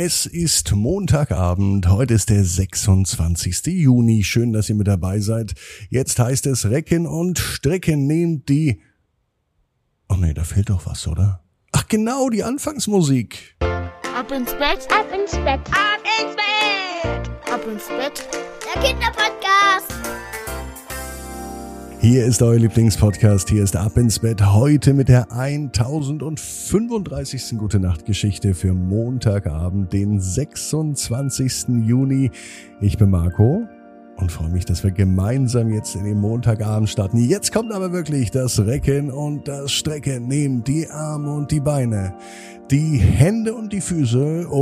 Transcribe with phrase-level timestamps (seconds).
[0.00, 3.66] Es ist Montagabend, heute ist der 26.
[3.66, 4.22] Juni.
[4.22, 5.54] Schön, dass ihr mit dabei seid.
[5.90, 8.06] Jetzt heißt es Recken und Strecken.
[8.06, 8.80] Nehmt die...
[10.08, 11.42] Oh nee, da fehlt doch was, oder?
[11.72, 13.56] Ach genau, die Anfangsmusik.
[13.58, 18.28] Ab ins Bett, ab ins Bett, ab ins Bett, ab ins Bett.
[18.72, 20.17] Der Kinderpodcast.
[22.00, 27.58] Hier ist euer Lieblingspodcast, hier ist Ab ins Bett, heute mit der 1035.
[27.58, 31.84] Gute Nacht Geschichte für Montagabend, den 26.
[31.84, 32.30] Juni.
[32.80, 33.66] Ich bin Marco
[34.16, 37.18] und freue mich, dass wir gemeinsam jetzt in den Montagabend starten.
[37.18, 40.28] Jetzt kommt aber wirklich das Recken und das Strecken.
[40.28, 42.14] Nehmt die Arme und die Beine,
[42.70, 44.52] die Hände und die Füße und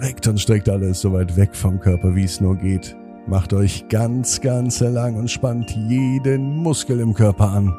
[0.00, 2.96] reckt und streckt alles so weit weg vom Körper, wie es nur geht.
[3.26, 7.78] Macht euch ganz, ganz lang und spannt jeden Muskel im Körper an.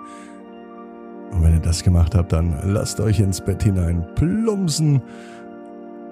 [1.31, 5.01] Und wenn ihr das gemacht habt, dann lasst euch ins Bett hinein plumpsen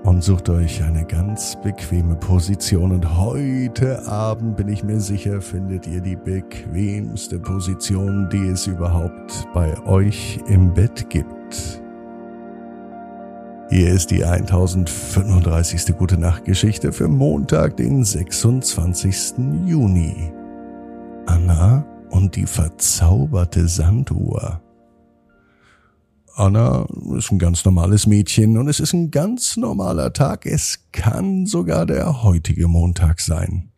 [0.04, 2.92] und sucht euch eine ganz bequeme Position.
[2.92, 9.48] Und heute Abend bin ich mir sicher, findet ihr die bequemste Position, die es überhaupt
[9.54, 11.82] bei euch im Bett gibt.
[13.72, 15.96] Hier ist die 1035.
[15.98, 19.38] Gute Nacht Geschichte für Montag, den 26.
[19.66, 20.34] Juni.
[21.26, 24.62] Anna und die verzauberte Sanduhr.
[26.36, 26.86] Anna
[27.18, 30.46] ist ein ganz normales Mädchen und es ist ein ganz normaler Tag.
[30.46, 33.72] Es kann sogar der heutige Montag sein.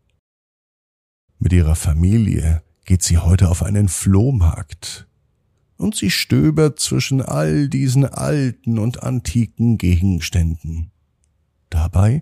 [1.38, 5.08] Mit ihrer Familie geht sie heute auf einen Flohmarkt
[5.84, 10.92] und sie stöbert zwischen all diesen alten und antiken Gegenständen.
[11.70, 12.22] Dabei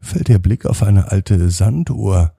[0.00, 2.34] fällt ihr Blick auf eine alte Sanduhr,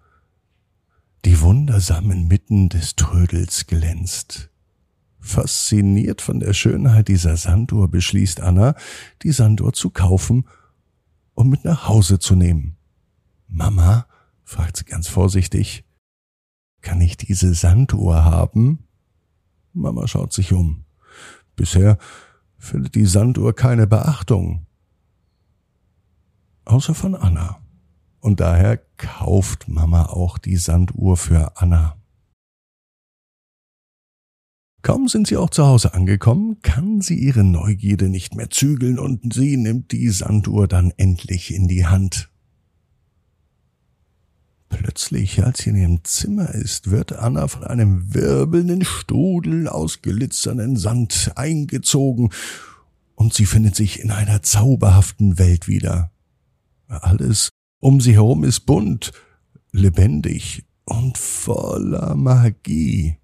[1.24, 4.50] die wundersam inmitten des Trödels glänzt.
[5.20, 8.76] Fasziniert von der Schönheit dieser Sanduhr beschließt Anna,
[9.22, 10.48] die Sanduhr zu kaufen
[11.36, 12.78] und mit nach Hause zu nehmen.
[13.48, 14.08] Mama,
[14.44, 15.84] fragt sie ganz vorsichtig,
[16.82, 18.86] kann ich diese Sanduhr haben?
[19.76, 20.86] Mama schaut sich um.
[21.56, 21.98] Bisher
[22.58, 24.66] findet die Sanduhr keine Beachtung.
[26.66, 27.62] Außer von Anna.
[28.20, 31.98] Und daher kauft Mama auch die Sanduhr für Anna.
[34.82, 39.34] Kaum sind sie auch zu Hause angekommen, kann sie ihre Neugierde nicht mehr zügeln und
[39.34, 42.30] sie nimmt die Sanduhr dann endlich in die Hand.
[44.70, 50.76] Plötzlich, als sie in ihrem Zimmer ist, wird Anna von einem wirbelnden Strudel aus glitzernden
[50.76, 52.32] Sand eingezogen
[53.16, 56.12] und sie findet sich in einer zauberhaften Welt wieder.
[56.88, 57.50] Alles
[57.80, 59.12] um sie herum ist bunt,
[59.72, 63.18] lebendig und voller Magie.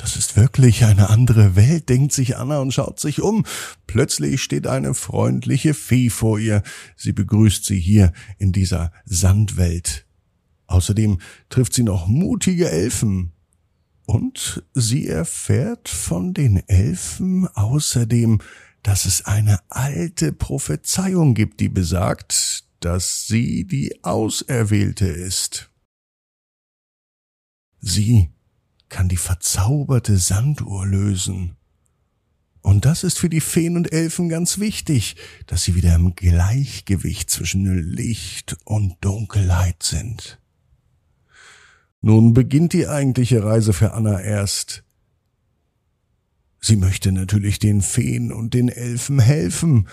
[0.00, 3.44] Das ist wirklich eine andere Welt, denkt sich Anna und schaut sich um.
[3.86, 6.62] Plötzlich steht eine freundliche Fee vor ihr.
[6.96, 10.06] Sie begrüßt sie hier in dieser Sandwelt.
[10.68, 11.18] Außerdem
[11.50, 13.32] trifft sie noch mutige Elfen.
[14.06, 18.40] Und sie erfährt von den Elfen außerdem,
[18.82, 25.70] dass es eine alte Prophezeiung gibt, die besagt, dass sie die Auserwählte ist.
[27.80, 28.30] Sie
[28.90, 31.56] kann die verzauberte Sanduhr lösen.
[32.62, 37.30] Und das ist für die Feen und Elfen ganz wichtig, dass sie wieder im Gleichgewicht
[37.30, 37.64] zwischen
[37.94, 40.38] Licht und Dunkelheit sind.
[42.02, 44.84] Nun beginnt die eigentliche Reise für Anna erst.
[46.60, 49.88] Sie möchte natürlich den Feen und den Elfen helfen,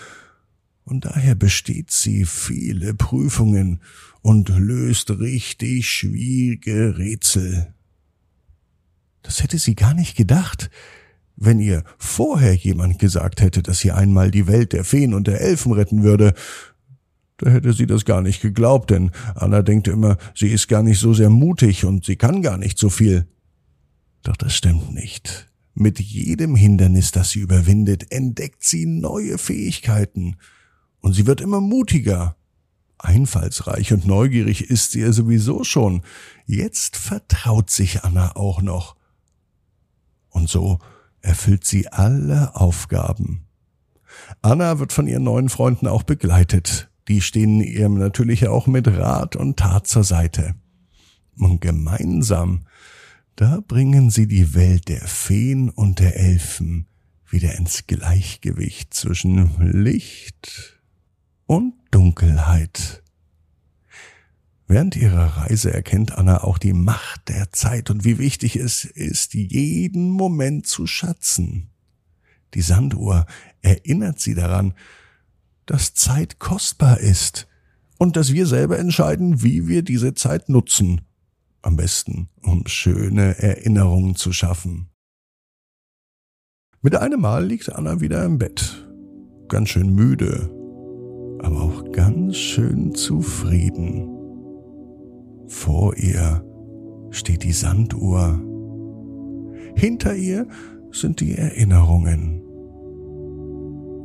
[0.84, 3.82] und daher besteht sie viele Prüfungen
[4.22, 7.74] und löst richtig schwierige Rätsel.
[9.22, 10.70] Das hätte sie gar nicht gedacht.
[11.36, 15.40] Wenn ihr vorher jemand gesagt hätte, dass sie einmal die Welt der Feen und der
[15.40, 16.34] Elfen retten würde,
[17.38, 20.98] da hätte sie das gar nicht geglaubt, denn Anna denkt immer, sie ist gar nicht
[20.98, 23.28] so sehr mutig und sie kann gar nicht so viel.
[24.24, 25.48] Doch das stimmt nicht.
[25.74, 30.36] Mit jedem Hindernis, das sie überwindet, entdeckt sie neue Fähigkeiten.
[31.00, 32.34] Und sie wird immer mutiger.
[32.98, 36.02] Einfallsreich und neugierig ist sie ja sowieso schon.
[36.46, 38.97] Jetzt vertraut sich Anna auch noch.
[40.38, 40.78] Und so
[41.20, 43.44] erfüllt sie alle Aufgaben.
[44.40, 46.88] Anna wird von ihren neuen Freunden auch begleitet.
[47.08, 50.54] Die stehen ihr natürlich auch mit Rat und Tat zur Seite.
[51.36, 52.66] Und gemeinsam,
[53.34, 56.86] da bringen sie die Welt der Feen und der Elfen
[57.28, 60.80] wieder ins Gleichgewicht zwischen Licht
[61.46, 63.02] und Dunkelheit.
[64.70, 69.32] Während ihrer Reise erkennt Anna auch die Macht der Zeit und wie wichtig es ist,
[69.32, 71.70] jeden Moment zu schatzen.
[72.52, 73.24] Die Sanduhr
[73.62, 74.74] erinnert sie daran,
[75.64, 77.48] dass Zeit kostbar ist
[77.96, 81.00] und dass wir selber entscheiden, wie wir diese Zeit nutzen.
[81.62, 84.90] Am besten, um schöne Erinnerungen zu schaffen.
[86.82, 88.86] Mit einem Mal liegt Anna wieder im Bett.
[89.48, 90.50] Ganz schön müde,
[91.42, 94.17] aber auch ganz schön zufrieden.
[95.48, 96.44] Vor ihr
[97.10, 98.38] steht die Sanduhr.
[99.74, 100.46] Hinter ihr
[100.90, 102.42] sind die Erinnerungen.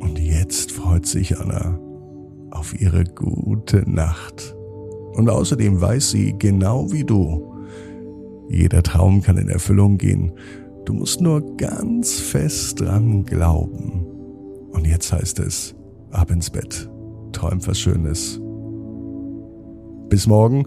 [0.00, 1.78] Und jetzt freut sich Anna
[2.50, 4.54] auf ihre gute Nacht.
[5.12, 7.54] Und außerdem weiß sie, genau wie du,
[8.48, 10.32] jeder Traum kann in Erfüllung gehen.
[10.84, 14.06] Du musst nur ganz fest dran glauben.
[14.70, 15.74] Und jetzt heißt es,
[16.10, 16.90] ab ins Bett,
[17.32, 18.40] träum was Schönes.
[20.08, 20.66] Bis morgen,